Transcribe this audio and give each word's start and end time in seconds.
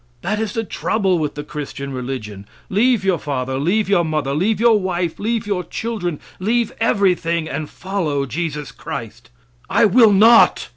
That 0.23 0.39
is 0.39 0.53
the 0.53 0.63
trouble 0.63 1.19
with 1.19 1.35
the 1.35 1.43
Christian 1.43 1.93
religion; 1.93 2.47
leave 2.71 3.05
your 3.05 3.19
father, 3.19 3.59
leave 3.59 3.87
your 3.87 4.03
mother, 4.03 4.33
leave 4.33 4.59
your 4.59 4.79
wife, 4.79 5.19
leave 5.19 5.45
your 5.45 5.63
children, 5.63 6.19
leave 6.39 6.73
everything 6.81 7.47
and 7.47 7.69
follow 7.69 8.25
Jesus 8.25 8.71
Christ. 8.71 9.29
I 9.69 9.85
will 9.85 10.11
not. 10.11 10.69